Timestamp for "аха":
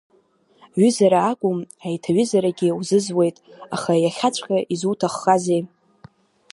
3.75-3.93